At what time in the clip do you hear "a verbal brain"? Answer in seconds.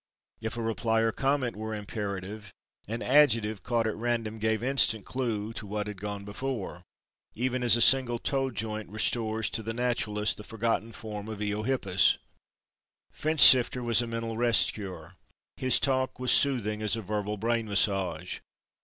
16.95-17.67